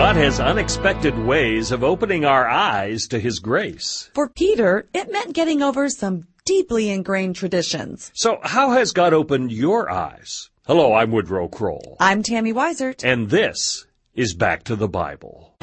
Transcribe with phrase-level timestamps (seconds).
[0.00, 4.10] God has unexpected ways of opening our eyes to His grace.
[4.14, 8.10] For Peter, it meant getting over some deeply ingrained traditions.
[8.14, 10.48] So, how has God opened your eyes?
[10.66, 11.98] Hello, I'm Woodrow Kroll.
[12.00, 13.04] I'm Tammy Weisert.
[13.04, 13.84] And this
[14.14, 15.54] is Back to the Bible.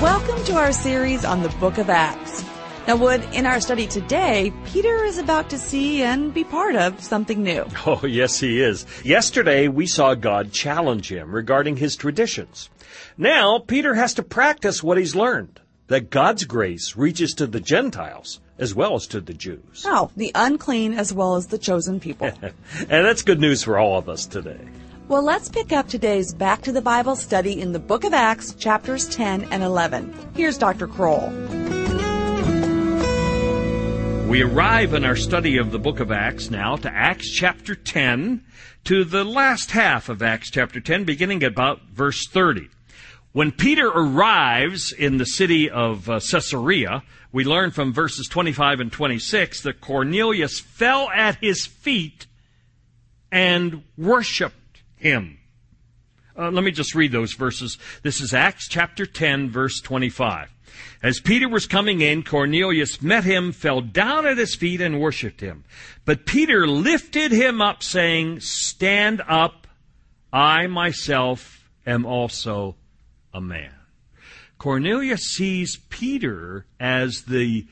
[0.00, 2.47] Welcome to our series on the book of Acts.
[2.88, 7.02] Now, Wood, in our study today, Peter is about to see and be part of
[7.02, 7.66] something new.
[7.86, 8.86] Oh, yes, he is.
[9.04, 12.70] Yesterday, we saw God challenge him regarding his traditions.
[13.18, 18.40] Now, Peter has to practice what he's learned that God's grace reaches to the Gentiles
[18.56, 19.84] as well as to the Jews.
[19.84, 22.32] Oh, the unclean as well as the chosen people.
[22.42, 22.52] and
[22.88, 24.66] that's good news for all of us today.
[25.08, 28.54] Well, let's pick up today's Back to the Bible study in the book of Acts,
[28.54, 30.32] chapters 10 and 11.
[30.34, 30.86] Here's Dr.
[30.86, 31.30] Kroll.
[34.28, 38.44] We arrive in our study of the book of Acts now to Acts chapter 10,
[38.84, 42.68] to the last half of Acts chapter 10, beginning about verse 30.
[43.32, 48.92] When Peter arrives in the city of uh, Caesarea, we learn from verses 25 and
[48.92, 52.26] 26 that Cornelius fell at his feet
[53.32, 55.38] and worshiped him.
[56.38, 57.78] Uh, let me just read those verses.
[58.02, 60.50] This is Acts chapter 10, verse 25.
[61.02, 65.40] As Peter was coming in, Cornelius met him, fell down at his feet, and worshipped
[65.40, 65.64] him.
[66.04, 69.66] But Peter lifted him up, saying, Stand up,
[70.32, 72.76] I myself am also
[73.32, 73.72] a man.
[74.58, 77.66] Cornelius sees Peter as the,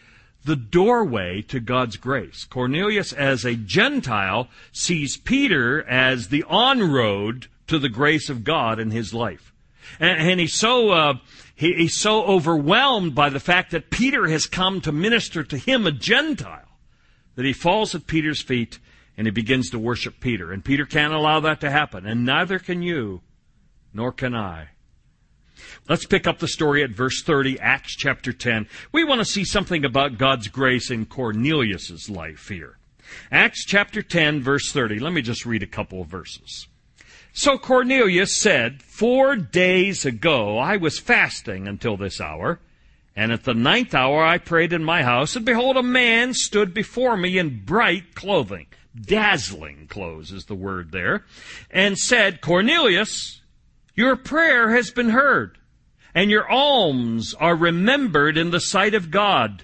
[0.44, 2.44] the doorway to God's grace.
[2.44, 8.78] Cornelius, as a Gentile, sees Peter as the on road to the grace of God
[8.78, 9.52] in his life.
[10.00, 11.14] And, and he's so uh,
[11.54, 15.86] he, he's so overwhelmed by the fact that Peter has come to minister to him,
[15.86, 16.68] a Gentile,
[17.34, 18.78] that he falls at Peter's feet
[19.16, 20.52] and he begins to worship Peter.
[20.52, 23.22] And Peter can't allow that to happen, and neither can you,
[23.94, 24.68] nor can I.
[25.88, 28.68] Let's pick up the story at verse 30, Acts chapter 10.
[28.92, 32.76] We want to see something about God's grace in Cornelius' life here.
[33.30, 34.98] Acts chapter 10, verse 30.
[34.98, 36.68] Let me just read a couple of verses.
[37.38, 42.60] So Cornelius said, Four days ago I was fasting until this hour,
[43.14, 46.72] and at the ninth hour I prayed in my house, and behold, a man stood
[46.72, 51.26] before me in bright clothing, dazzling clothes is the word there,
[51.70, 53.42] and said, Cornelius,
[53.94, 55.58] your prayer has been heard,
[56.14, 59.62] and your alms are remembered in the sight of God.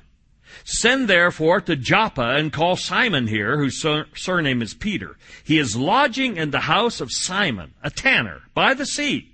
[0.65, 5.17] Send therefore to Joppa and call Simon here, whose sur- surname is Peter.
[5.45, 9.33] He is lodging in the house of Simon, a tanner, by the sea.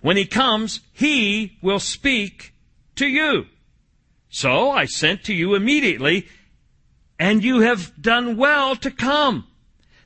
[0.00, 2.54] When he comes, he will speak
[2.96, 3.46] to you.
[4.28, 6.26] So I sent to you immediately,
[7.18, 9.46] and you have done well to come.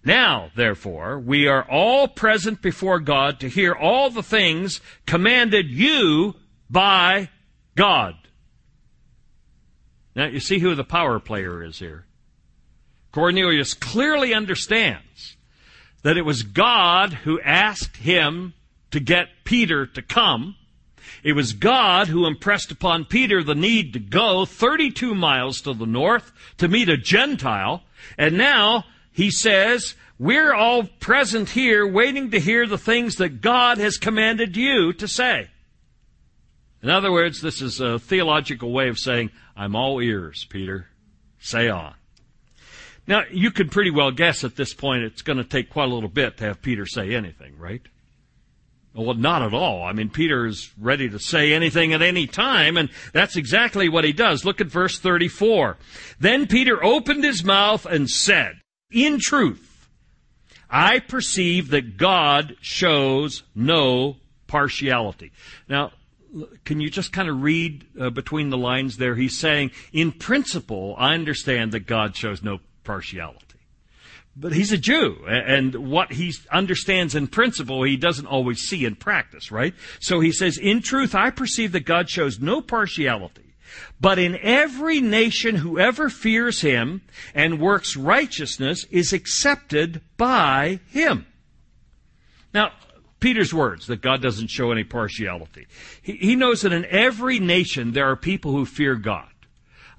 [0.05, 6.35] Now, therefore, we are all present before God to hear all the things commanded you
[6.71, 7.31] by
[7.75, 8.15] God.
[10.17, 12.07] Now, you see who the power player is here.
[13.13, 15.37] Cornelius clearly understands
[16.03, 18.55] that it was God who asked him
[18.91, 20.57] to get Peter to come.
[21.23, 25.87] It was God who impressed upon Peter the need to go 32 miles to the
[25.87, 27.83] north to meet a Gentile.
[28.17, 33.77] And now he says, we're all present here waiting to hear the things that God
[33.77, 35.49] has commanded you to say.
[36.83, 40.89] In other words, this is a theological way of saying, I'm all ears, Peter.
[41.39, 41.95] Say on.
[43.07, 45.95] Now, you can pretty well guess at this point it's going to take quite a
[45.95, 47.83] little bit to have Peter say anything, right?
[48.95, 49.85] Well, not at all.
[49.85, 54.05] I mean, Peter is ready to say anything at any time, and that's exactly what
[54.05, 54.45] he does.
[54.45, 55.77] Look at verse 34.
[56.19, 58.55] Then Peter opened his mouth and said,
[58.91, 59.89] In truth,
[60.71, 64.17] I perceive that God shows no
[64.47, 65.31] partiality.
[65.69, 65.93] Now,
[66.65, 69.15] can you just kind of read uh, between the lines there?
[69.15, 73.47] He's saying, in principle, I understand that God shows no partiality.
[74.39, 78.95] But he's a Jew, and what he understands in principle, he doesn't always see in
[78.95, 79.75] practice, right?
[79.99, 83.55] So he says, In truth, I perceive that God shows no partiality,
[83.99, 87.01] but in every nation, whoever fears him
[87.35, 91.25] and works righteousness is accepted by him.
[92.53, 92.73] Now,
[93.27, 95.67] Peter's words that God doesn't show any partiality.
[96.01, 99.27] He, he knows that in every nation there are people who fear God.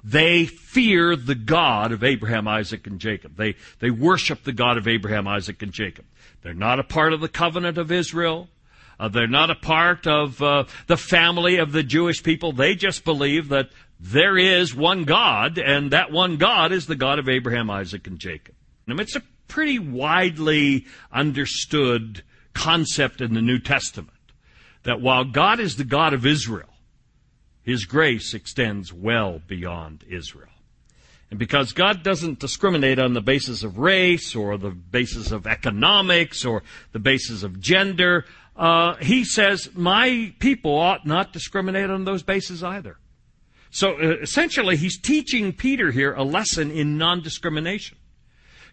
[0.01, 3.35] They fear the God of Abraham, Isaac, and Jacob.
[3.35, 6.05] They, they worship the God of Abraham, Isaac, and Jacob.
[6.41, 8.47] They're not a part of the covenant of Israel.
[8.97, 12.53] Uh, they're not a part of uh, the family of the Jewish people.
[12.53, 17.19] They just believe that there is one God, and that one God is the God
[17.19, 18.55] of Abraham, Isaac, and Jacob.
[18.87, 22.23] Now, it's a pretty widely understood
[22.57, 24.17] concept in the New Testament
[24.83, 26.73] that while God is the God of Israel,
[27.61, 30.49] His grace extends well beyond Israel.
[31.29, 36.45] And because God doesn't discriminate on the basis of race or the basis of economics
[36.45, 36.63] or
[36.93, 38.25] the basis of gender,
[38.55, 42.97] uh, He says, my people ought not discriminate on those bases either.
[43.69, 47.97] So uh, essentially, He's teaching Peter here a lesson in non-discrimination.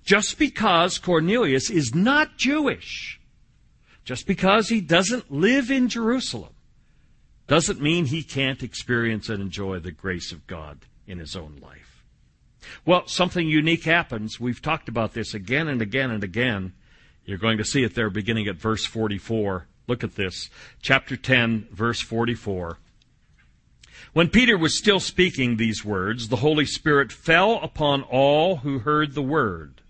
[0.04, 3.20] Just because Cornelius is not Jewish,
[4.04, 6.52] just because he doesn't live in Jerusalem,
[7.46, 12.04] doesn't mean he can't experience and enjoy the grace of God in his own life.
[12.86, 14.40] Well, something unique happens.
[14.40, 16.72] We've talked about this again and again and again.
[17.24, 19.66] You're going to see it there beginning at verse 44.
[19.86, 20.48] Look at this.
[20.80, 22.78] Chapter 10, verse 44.
[24.12, 29.14] When Peter was still speaking these words, the Holy Spirit fell upon all who heard
[29.14, 29.82] the word.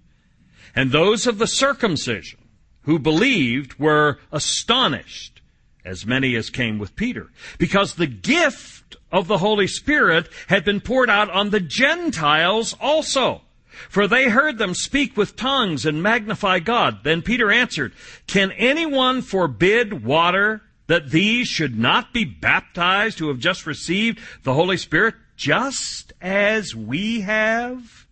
[0.75, 2.41] And those of the circumcision
[2.85, 5.41] who believed were astonished,
[5.85, 10.81] as many as came with Peter, because the gift of the Holy Spirit had been
[10.81, 13.43] poured out on the Gentiles also.
[13.89, 17.03] For they heard them speak with tongues and magnify God.
[17.03, 17.93] Then Peter answered,
[18.27, 24.55] Can anyone forbid water that these should not be baptized who have just received the
[24.55, 28.07] Holy Spirit just as we have?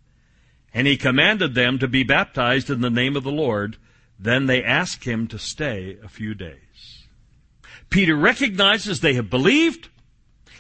[0.75, 3.77] And he commanded them to be baptized in the name of the Lord.
[4.23, 7.09] Then they ask him to stay a few days.
[7.91, 9.89] Peter recognizes they have believed.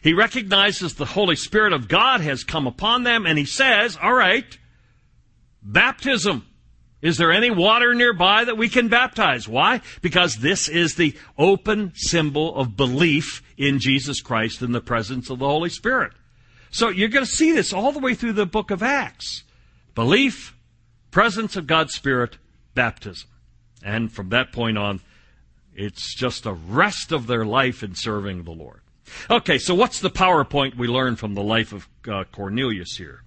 [0.02, 4.14] He recognizes the Holy Spirit of God has come upon them, and he says, All
[4.14, 4.58] right,
[5.62, 6.44] baptism.
[7.02, 9.48] Is there any water nearby that we can baptize?
[9.48, 9.80] Why?
[10.02, 15.38] Because this is the open symbol of belief in Jesus Christ in the presence of
[15.38, 16.12] the Holy Spirit.
[16.70, 19.44] So you're going to see this all the way through the book of Acts.
[19.94, 20.56] Belief,
[21.10, 22.38] presence of God's Spirit,
[22.74, 23.28] baptism.
[23.84, 25.00] And from that point on,
[25.74, 28.80] it's just the rest of their life in serving the Lord.
[29.30, 33.22] Okay, so what's the PowerPoint we learn from the life of uh, Cornelius here?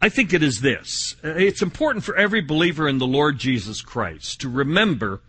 [0.00, 1.16] I think it is this.
[1.22, 5.22] It's important for every believer in the Lord Jesus Christ to remember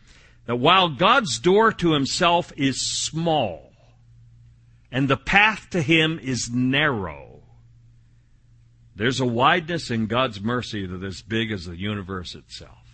[0.48, 3.72] that while God's door to himself is small
[4.92, 7.44] and the path to him is narrow,
[8.96, 12.85] there's a wideness in God's mercy that is big as the universe itself.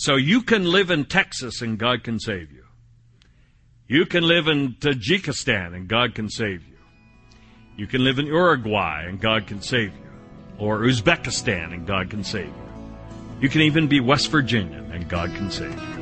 [0.00, 2.64] So you can live in Texas and God can save you.
[3.88, 6.78] You can live in Tajikistan and God can save you.
[7.76, 10.10] You can live in Uruguay and God can save you.
[10.56, 12.68] Or Uzbekistan and God can save you.
[13.40, 15.98] You can even be West Virginia and God can save you.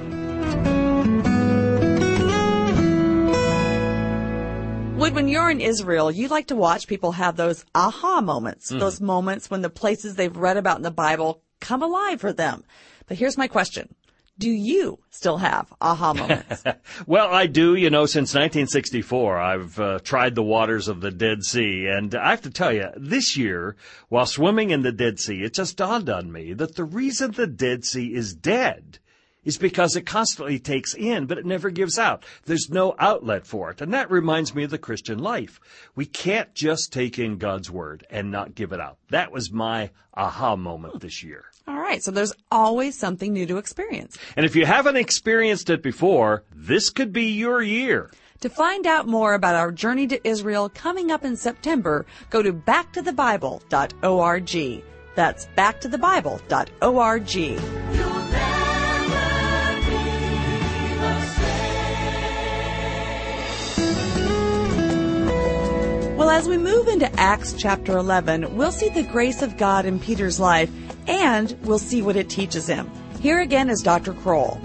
[4.98, 8.78] Wood, when you're in Israel, you like to watch people have those aha moments, mm.
[8.78, 12.62] those moments when the places they've read about in the Bible come alive for them.
[13.06, 13.94] But here's my question.
[14.38, 16.62] Do you still have aha moments?
[17.06, 17.74] well, I do.
[17.74, 21.86] You know, since 1964, I've uh, tried the waters of the Dead Sea.
[21.86, 23.76] And I have to tell you, this year,
[24.10, 27.46] while swimming in the Dead Sea, it just dawned on me that the reason the
[27.46, 28.98] Dead Sea is dead
[29.42, 32.24] is because it constantly takes in, but it never gives out.
[32.44, 33.80] There's no outlet for it.
[33.80, 35.60] And that reminds me of the Christian life.
[35.94, 38.98] We can't just take in God's Word and not give it out.
[39.10, 41.44] That was my aha moment this year.
[41.68, 42.02] All right.
[42.02, 44.18] So there's always something new to experience.
[44.36, 48.10] And if you haven't experienced it before, this could be your year.
[48.40, 52.52] To find out more about our journey to Israel coming up in September, go to
[52.52, 54.82] backtothebible.org.
[55.14, 57.36] That's backtothebible.org.
[66.16, 69.98] Well, as we move into Acts chapter 11, we'll see the grace of God in
[69.98, 70.70] Peter's life
[71.06, 72.90] and we'll see what it teaches him.
[73.20, 74.12] Here again is Dr.
[74.12, 74.60] Kroll.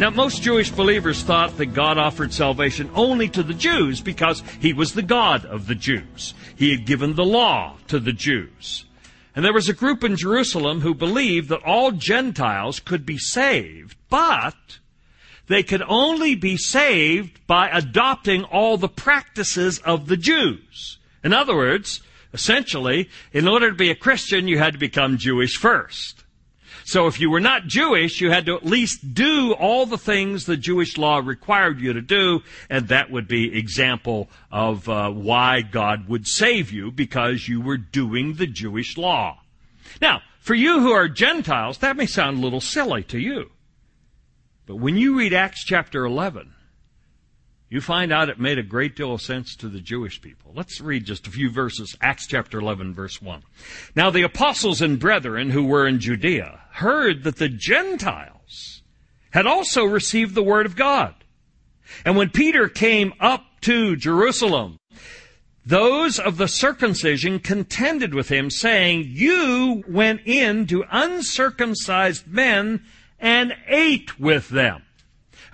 [0.00, 4.72] Now, most Jewish believers thought that God offered salvation only to the Jews because he
[4.72, 6.34] was the God of the Jews.
[6.56, 8.86] He had given the law to the Jews.
[9.36, 13.96] And there was a group in Jerusalem who believed that all Gentiles could be saved,
[14.08, 14.78] but
[15.46, 20.98] they could only be saved by adopting all the practices of the Jews.
[21.22, 22.02] In other words,
[22.34, 26.24] essentially, in order to be a Christian, you had to become Jewish first.
[26.86, 30.44] So if you were not Jewish, you had to at least do all the things
[30.44, 35.62] the Jewish law required you to do, and that would be example of uh, why
[35.62, 39.40] God would save you because you were doing the Jewish law.
[40.02, 43.50] Now, for you who are Gentiles, that may sound a little silly to you.
[44.66, 46.53] But when you read Acts chapter 11,
[47.74, 50.52] you find out it made a great deal of sense to the Jewish people.
[50.54, 51.96] Let's read just a few verses.
[52.00, 53.42] Acts chapter 11 verse 1.
[53.96, 58.82] Now the apostles and brethren who were in Judea heard that the Gentiles
[59.32, 61.16] had also received the word of God.
[62.04, 64.78] And when Peter came up to Jerusalem,
[65.66, 72.84] those of the circumcision contended with him, saying, You went in to uncircumcised men
[73.18, 74.84] and ate with them.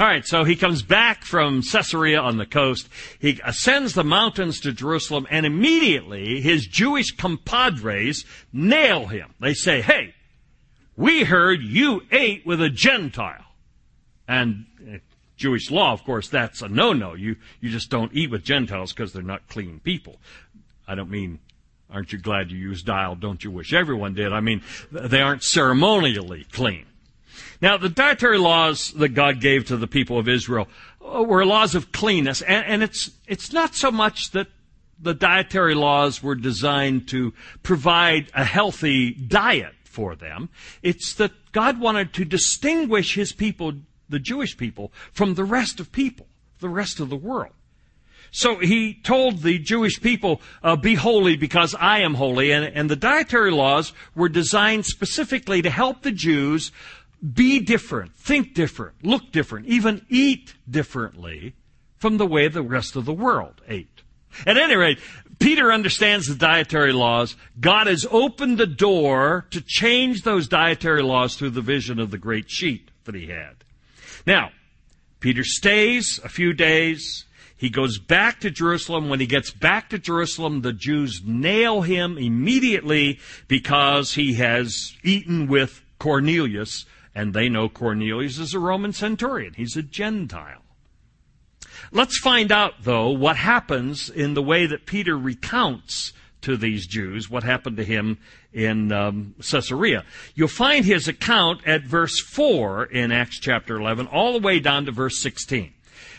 [0.01, 2.89] All right, so he comes back from Caesarea on the coast.
[3.19, 9.35] He ascends the mountains to Jerusalem, and immediately his Jewish compadres nail him.
[9.41, 10.15] They say, Hey,
[10.97, 13.45] we heard you ate with a Gentile.
[14.27, 14.97] And uh,
[15.37, 17.13] Jewish law, of course, that's a no-no.
[17.13, 20.17] You, you just don't eat with Gentiles because they're not clean people.
[20.89, 21.41] I don't mean,
[21.91, 23.17] aren't you glad you used Dial?
[23.17, 24.33] Don't you wish everyone did?
[24.33, 26.87] I mean, they aren't ceremonially clean.
[27.61, 30.69] Now, the dietary laws that God gave to the people of Israel
[31.05, 34.49] uh, were laws of cleanness, and, and it's, it's not so much that
[35.03, 37.33] the dietary laws were designed to
[37.63, 40.49] provide a healthy diet for them.
[40.83, 43.73] It's that God wanted to distinguish his people
[44.09, 46.27] the Jewish people from the rest of people,
[46.59, 47.53] the rest of the world.
[48.33, 52.53] So he told the Jewish people, uh, be holy because I am holy.
[52.53, 56.71] And, and the dietary laws were designed specifically to help the Jews
[57.35, 61.55] be different, think different, look different, even eat differently
[61.97, 64.03] from the way the rest of the world ate.
[64.47, 64.99] At any rate,
[65.39, 67.37] Peter understands the dietary laws.
[67.59, 72.19] God has opened the door to change those dietary laws through the vision of the
[72.19, 73.57] great sheet that he had.
[74.27, 74.51] Now,
[75.19, 77.25] Peter stays a few days.
[77.57, 79.09] He goes back to Jerusalem.
[79.09, 85.47] When he gets back to Jerusalem, the Jews nail him immediately because he has eaten
[85.47, 89.55] with Cornelius, and they know Cornelius is a Roman centurion.
[89.55, 90.63] He's a Gentile.
[91.93, 96.13] Let's find out, though, what happens in the way that Peter recounts
[96.43, 98.19] to these Jews what happened to him
[98.53, 100.05] in um, Caesarea.
[100.35, 104.87] You'll find his account at verse 4 in Acts chapter 11, all the way down
[104.87, 105.73] to verse 16.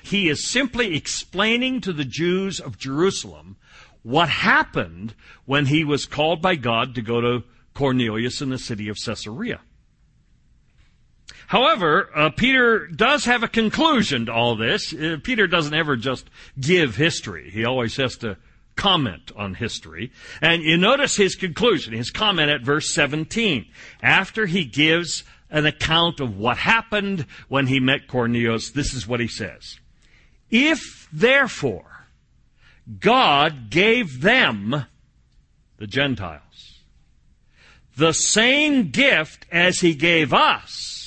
[0.03, 3.57] He is simply explaining to the Jews of Jerusalem
[4.03, 5.13] what happened
[5.45, 7.43] when he was called by God to go to
[7.73, 9.61] Cornelius in the city of Caesarea.
[11.51, 14.93] However, uh, Peter does have a conclusion to all this.
[14.93, 17.49] Uh, Peter doesn't ever just give history.
[17.49, 18.37] He always has to
[18.77, 20.13] comment on history.
[20.41, 23.65] And you notice his conclusion, his comment at verse 17.
[24.01, 29.19] After he gives an account of what happened when he met Cornelius, this is what
[29.19, 29.77] he says.
[30.49, 32.05] If therefore
[32.97, 34.85] God gave them,
[35.79, 36.79] the Gentiles,
[37.97, 41.00] the same gift as he gave us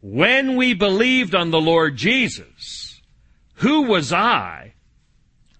[0.00, 3.00] when we believed on the Lord Jesus,
[3.54, 4.74] who was I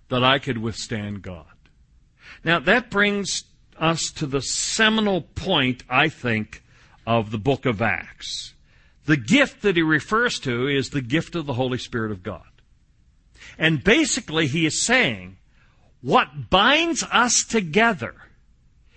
[0.09, 1.47] that I could withstand God.
[2.43, 3.45] Now, that brings
[3.79, 6.63] us to the seminal point, I think,
[7.07, 8.55] of the book of Acts.
[9.07, 12.43] The gift that he refers to is the gift of the Holy Spirit of God.
[13.59, 15.37] And basically, he is saying
[16.03, 18.15] what binds us together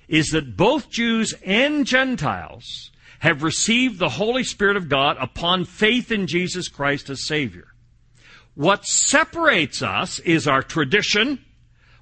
[0.07, 2.91] is that both Jews and Gentiles
[3.24, 7.68] have received the Holy Spirit of God upon faith in Jesus Christ as Savior.
[8.53, 11.39] What separates us is our tradition.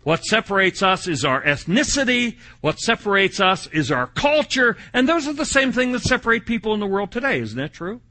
[0.02, 2.40] What separates us is our ethnicity.
[2.62, 4.78] What separates us is our culture.
[4.94, 7.40] And those are the same thing that separate people in the world today.
[7.40, 8.02] Isn't that true?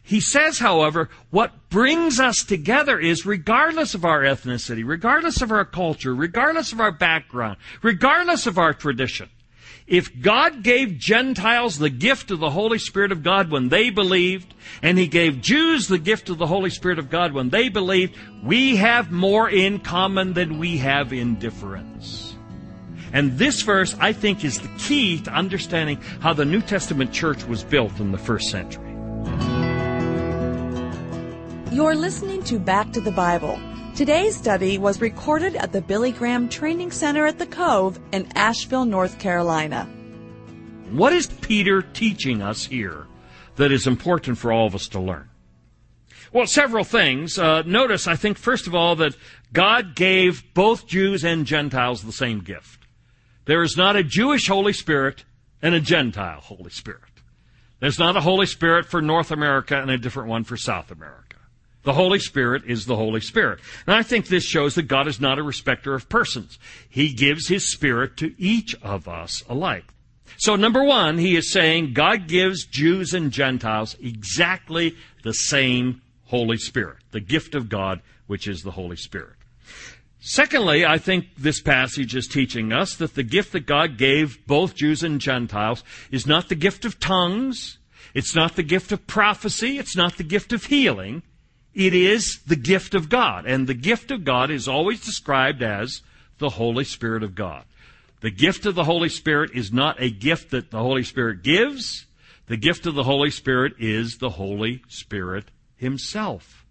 [0.00, 5.64] He says, however, what brings us together is regardless of our ethnicity, regardless of our
[5.64, 9.28] culture, regardless of our background, regardless of our tradition,
[9.86, 14.54] if God gave Gentiles the gift of the Holy Spirit of God when they believed,
[14.82, 18.16] and He gave Jews the gift of the Holy Spirit of God when they believed,
[18.42, 22.34] we have more in common than we have in difference.
[23.12, 27.44] And this verse, I think, is the key to understanding how the New Testament church
[27.44, 28.90] was built in the first century.
[31.70, 33.60] You're listening to Back to the Bible.
[33.94, 38.86] Today's study was recorded at the Billy Graham Training Center at the Cove in Asheville,
[38.86, 39.84] North Carolina.
[40.92, 43.06] What is Peter teaching us here
[43.56, 45.28] that is important for all of us to learn?
[46.32, 47.38] Well, several things.
[47.38, 49.14] Uh, notice, I think, first of all, that
[49.52, 52.86] God gave both Jews and Gentiles the same gift.
[53.44, 55.26] There is not a Jewish Holy Spirit
[55.60, 57.02] and a Gentile Holy Spirit.
[57.80, 61.36] There's not a Holy Spirit for North America and a different one for South America.
[61.84, 63.60] The Holy Spirit is the Holy Spirit.
[63.86, 66.58] And I think this shows that God is not a respecter of persons.
[66.88, 69.84] He gives His Spirit to each of us alike.
[70.36, 76.56] So number one, he is saying God gives Jews and Gentiles exactly the same Holy
[76.56, 79.34] Spirit, the gift of God, which is the Holy Spirit.
[80.20, 84.76] Secondly, I think this passage is teaching us that the gift that God gave both
[84.76, 87.78] Jews and Gentiles is not the gift of tongues,
[88.14, 89.78] It's not the gift of prophecy.
[89.78, 91.22] It's not the gift of healing.
[91.74, 93.46] It is the gift of God.
[93.46, 96.02] And the gift of God is always described as
[96.38, 97.64] the Holy Spirit of God.
[98.20, 102.06] The gift of the Holy Spirit is not a gift that the Holy Spirit gives.
[102.46, 106.64] The gift of the Holy Spirit is the Holy Spirit Himself.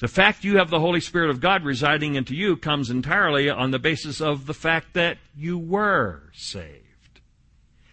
[0.00, 3.70] The fact you have the Holy Spirit of God residing into you comes entirely on
[3.70, 7.20] the basis of the fact that you were saved.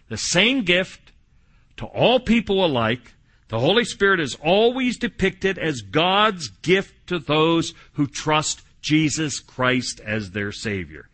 [0.08, 1.12] The same gift
[1.76, 3.14] to all people alike
[3.50, 10.00] the Holy Spirit is always depicted as God's gift to those who trust Jesus Christ
[10.00, 11.08] as their Savior.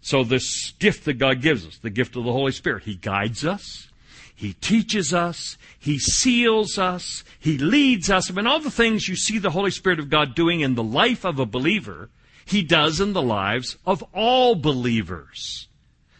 [0.00, 3.44] So this gift that God gives us, the gift of the Holy Spirit, He guides
[3.44, 3.88] us,
[4.36, 8.30] He teaches us, He seals us, He leads us.
[8.30, 10.82] I mean, all the things you see the Holy Spirit of God doing in the
[10.82, 12.08] life of a believer,
[12.44, 15.66] He does in the lives of all believers.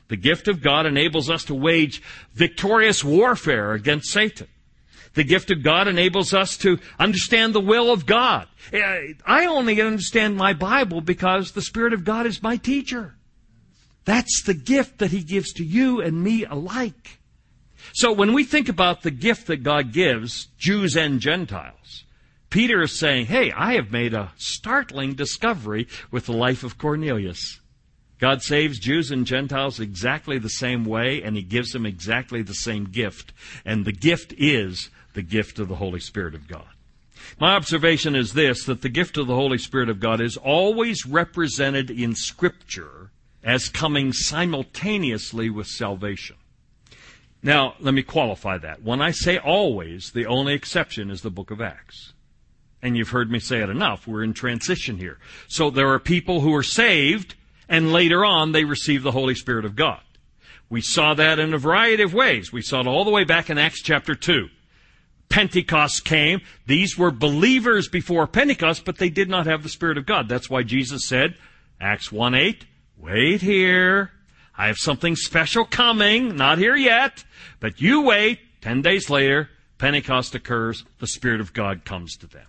[0.09, 4.49] The gift of God enables us to wage victorious warfare against Satan.
[5.15, 8.49] The gift of God enables us to understand the will of God.
[8.73, 13.15] Eh, I only understand my Bible because the Spirit of God is my teacher.
[14.05, 17.19] That's the gift that He gives to you and me alike.
[17.93, 22.05] So when we think about the gift that God gives, Jews and Gentiles,
[22.51, 27.61] Peter is saying, hey, I have made a startling discovery with the life of Cornelius.
[28.25, 32.55] God saves Jews and Gentiles exactly the same way, and He gives them exactly the
[32.55, 33.35] same gift.
[33.67, 36.71] And the gift is the gift of the Holy Spirit of God.
[37.39, 41.05] My observation is this that the gift of the Holy Spirit of God is always
[41.05, 43.11] represented in Scripture
[43.43, 46.37] as coming simultaneously with salvation.
[47.43, 48.83] Now, let me qualify that.
[48.83, 52.15] When I say always, the only exception is the book of Acts.
[52.81, 54.07] And you've heard me say it enough.
[54.07, 55.19] We're in transition here.
[55.47, 57.35] So there are people who are saved,
[57.69, 60.01] and later on they receive the Holy Spirit of God.
[60.69, 62.53] We saw that in a variety of ways.
[62.53, 64.49] We saw it all the way back in Acts chapter 2.
[65.29, 66.41] Pentecost came.
[66.67, 70.29] These were believers before Pentecost, but they did not have the Spirit of God.
[70.29, 71.37] That's why Jesus said,
[71.81, 72.65] Acts 1 8,
[72.97, 74.11] wait here.
[74.57, 77.25] I have something special coming, not here yet,
[77.59, 78.39] but you wait.
[78.61, 82.47] Ten days later, Pentecost occurs, the Spirit of God comes to them.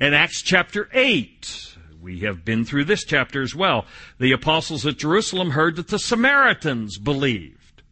[0.00, 3.86] In Acts chapter 8, we have been through this chapter as well.
[4.18, 7.82] The apostles at Jerusalem heard that the Samaritans believed.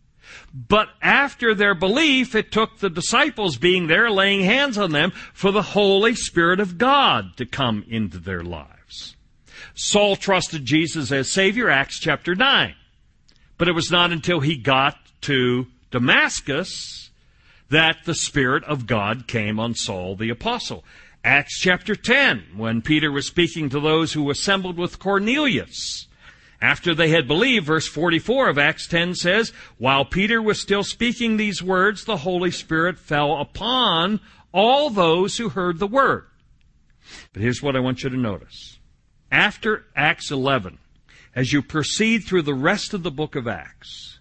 [0.55, 5.51] But after their belief, it took the disciples being there, laying hands on them, for
[5.51, 9.17] the Holy Spirit of God to come into their lives.
[9.75, 12.75] Saul trusted Jesus as Savior, Acts chapter 9.
[13.59, 17.11] But it was not until he got to Damascus
[17.69, 20.85] that the Spirit of God came on Saul the Apostle.
[21.27, 26.07] Acts chapter 10, when Peter was speaking to those who assembled with Cornelius.
[26.63, 31.37] After they had believed, verse 44 of Acts 10 says, While Peter was still speaking
[31.37, 34.21] these words, the Holy Spirit fell upon
[34.53, 36.27] all those who heard the word.
[37.33, 38.79] But here's what I want you to notice.
[39.33, 40.79] After Acts 11,
[41.35, 44.16] as you proceed through the rest of the book of Acts,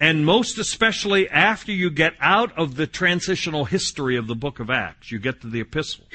[0.00, 4.70] and most especially after you get out of the transitional history of the book of
[4.70, 6.08] Acts, you get to the epistles,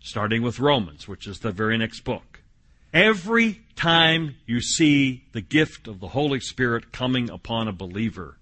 [0.00, 2.40] starting with Romans, which is the very next book.
[2.92, 8.38] Every time you see the gift of the Holy Spirit coming upon a believer,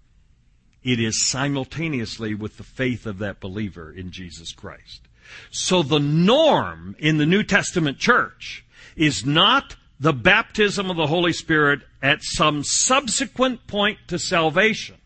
[0.83, 5.09] it is simultaneously with the faith of that believer in Jesus Christ.
[5.51, 8.65] So the norm in the New Testament church
[8.97, 14.97] is not the baptism of the Holy Spirit at some subsequent point to salvation.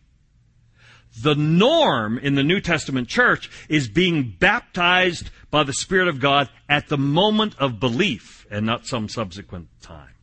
[1.20, 6.48] The norm in the New Testament church is being baptized by the Spirit of God
[6.66, 10.14] at the moment of belief and not some subsequent time.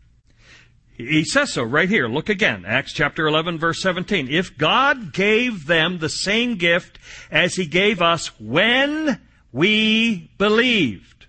[0.97, 2.07] He says so right here.
[2.07, 2.65] Look again.
[2.65, 4.27] Acts chapter 11 verse 17.
[4.27, 6.97] If God gave them the same gift
[7.29, 11.22] as he gave us when we believed.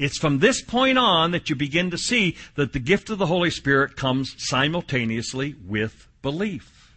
[0.00, 3.26] It's from this point on that you begin to see that the gift of the
[3.26, 6.96] Holy Spirit comes simultaneously with belief.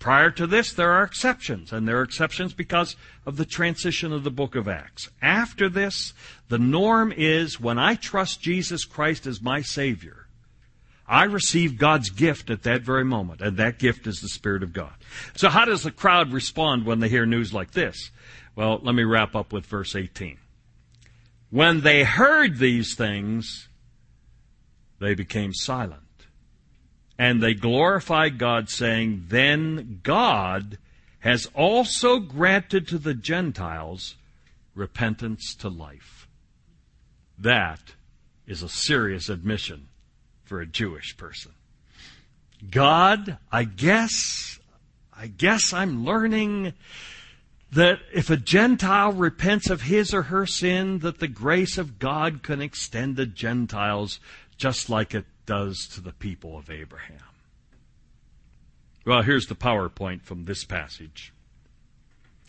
[0.00, 4.24] Prior to this, there are exceptions, and there are exceptions because of the transition of
[4.24, 5.08] the book of Acts.
[5.22, 6.12] After this,
[6.48, 10.26] the norm is when I trust Jesus Christ as my Savior,
[11.06, 14.72] I receive God's gift at that very moment, and that gift is the Spirit of
[14.72, 14.94] God.
[15.36, 18.10] So, how does the crowd respond when they hear news like this?
[18.56, 20.36] Well, let me wrap up with verse 18.
[21.50, 23.68] When they heard these things,
[25.00, 26.02] they became silent
[27.18, 30.78] and they glorified God, saying, Then God
[31.20, 34.14] has also granted to the Gentiles
[34.74, 36.28] repentance to life.
[37.38, 37.80] That
[38.46, 39.88] is a serious admission
[40.44, 41.52] for a Jewish person.
[42.70, 44.58] God, I guess,
[45.16, 46.72] I guess I'm learning
[47.72, 52.42] that if a Gentile repents of his or her sin, that the grace of God
[52.42, 54.20] can extend to Gentiles
[54.56, 57.18] just like it does to the people of Abraham.
[59.04, 61.32] Well, here's the PowerPoint from this passage.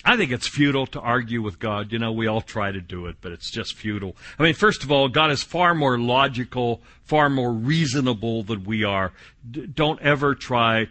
[0.04, 1.92] I think it's futile to argue with God.
[1.92, 4.16] You know, we all try to do it, but it's just futile.
[4.38, 8.84] I mean, first of all, God is far more logical, far more reasonable than we
[8.84, 9.12] are.
[9.50, 10.88] D- don't ever try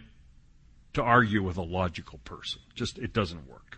[0.93, 2.61] to argue with a logical person.
[2.75, 3.68] Just, it doesn't work.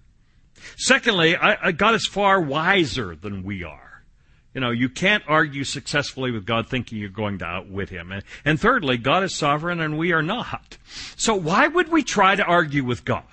[0.78, 4.04] Secondly, I, I, God is far wiser than we are.
[4.54, 8.12] You know, you can't argue successfully with God thinking you're going to outwit Him.
[8.12, 10.78] And, and thirdly, God is sovereign and we are not.
[11.15, 13.24] So why would we try to argue with God?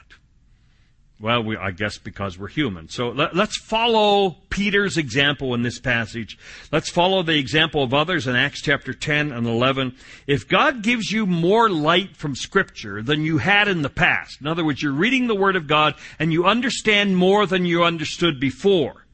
[1.20, 2.88] Well, we, I guess because we're human.
[2.88, 6.38] So let, us follow Peter's example in this passage.
[6.70, 9.96] Let's follow the example of others in Acts chapter 10 and 11.
[10.28, 14.46] If God gives you more light from Scripture than you had in the past, in
[14.46, 18.38] other words, you're reading the Word of God and you understand more than you understood
[18.38, 19.04] before,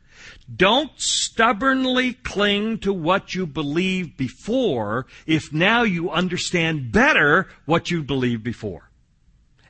[0.55, 8.03] don't stubbornly cling to what you believed before if now you understand better what you
[8.03, 8.91] believed before.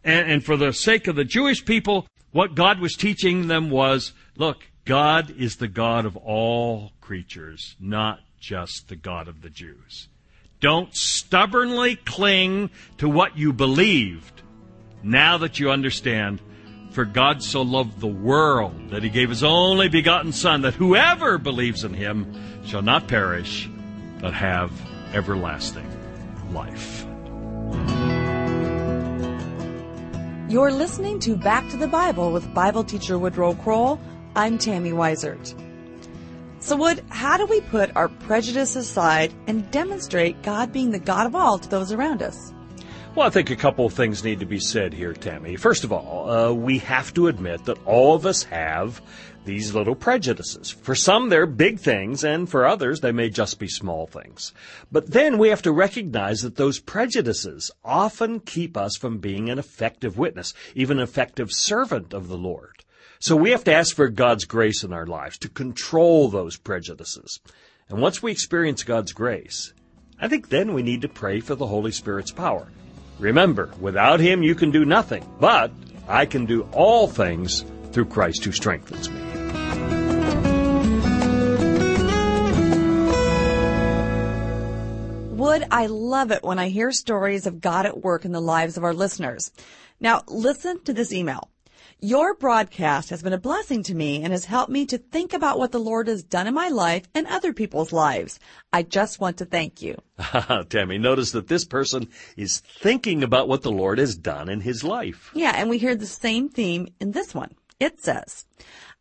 [0.02, 4.12] And, and, for the sake of the Jewish people, what God was teaching them was,
[4.36, 10.08] look, God is the God of all creatures, not just the God of the Jews.
[10.58, 14.42] Don't stubbornly cling to what you believed
[15.00, 16.40] now that you understand.
[16.90, 21.38] For God so loved the world that he gave his only begotten Son, that whoever
[21.38, 22.34] believes in him
[22.66, 23.70] shall not perish,
[24.20, 24.72] but have
[25.14, 25.88] everlasting
[26.52, 27.03] life.
[30.46, 33.98] You're listening to Back to the Bible with Bible teacher Woodrow Kroll.
[34.37, 35.54] I'm Tammy Weisert.
[36.61, 41.26] So, Wood, how do we put our prejudice aside and demonstrate God being the God
[41.26, 42.52] of all to those around us?
[43.14, 45.55] Well, I think a couple of things need to be said here, Tammy.
[45.55, 49.00] First of all, uh, we have to admit that all of us have
[49.44, 50.72] these little prejudices.
[50.72, 54.53] For some, they're big things, and for others, they may just be small things.
[54.90, 59.61] But then we have to recognize that those prejudices often keep us from being an
[59.61, 62.85] effective witness, even an effective servant of the Lord.
[63.20, 67.38] So we have to ask for God's grace in our lives to control those prejudices.
[67.88, 69.72] And once we experience God's grace,
[70.18, 72.66] I think then we need to pray for the Holy Spirit's power.
[73.18, 75.70] Remember, without Him you can do nothing, but
[76.09, 79.20] I can do all things through Christ who strengthens me.
[85.31, 88.77] Wood I love it when I hear stories of God at work in the lives
[88.77, 89.53] of our listeners.
[90.00, 91.50] Now, listen to this email.
[92.00, 95.58] Your broadcast has been a blessing to me and has helped me to think about
[95.58, 98.38] what the Lord has done in my life and other people's lives.
[98.72, 99.96] I just want to thank you.
[100.68, 104.84] Tammy, notice that this person is thinking about what the Lord has done in his
[104.84, 105.30] life.
[105.34, 107.54] Yeah, and we hear the same theme in this one.
[107.80, 108.46] It says,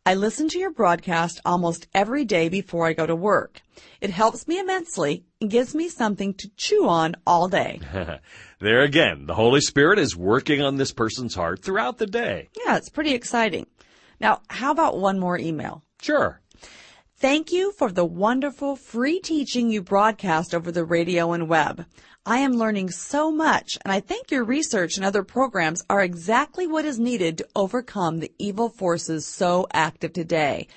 [0.06, 3.62] I listen to your broadcast almost every day before I go to work.
[4.02, 7.80] It helps me immensely and gives me something to chew on all day.
[8.60, 12.50] there again, the Holy Spirit is working on this person's heart throughout the day.
[12.66, 13.66] Yeah, it's pretty exciting.
[14.20, 15.82] Now, how about one more email?
[16.02, 16.42] Sure.
[17.24, 21.86] Thank you for the wonderful free teaching you broadcast over the radio and web.
[22.26, 26.66] I am learning so much, and I think your research and other programs are exactly
[26.66, 30.68] what is needed to overcome the evil forces so active today.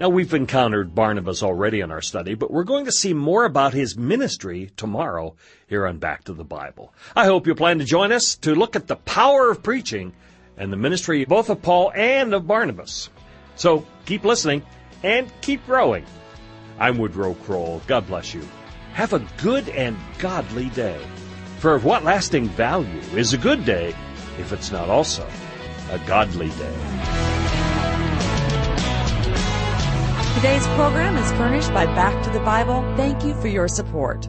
[0.00, 3.72] Now, we've encountered Barnabas already in our study, but we're going to see more about
[3.72, 5.36] his ministry tomorrow
[5.68, 6.92] here on Back to the Bible.
[7.14, 10.12] I hope you plan to join us to look at the power of preaching
[10.56, 13.10] and the ministry both of Paul and of Barnabas.
[13.54, 14.64] So keep listening
[15.04, 16.04] and keep growing.
[16.78, 17.82] I'm Woodrow Kroll.
[17.86, 18.46] God bless you.
[18.92, 21.00] Have a good and godly day.
[21.58, 23.94] For of what lasting value is a good day
[24.38, 25.26] if it's not also
[25.90, 26.74] a godly day?
[30.34, 32.82] Today's program is furnished by Back to the Bible.
[32.96, 34.28] Thank you for your support.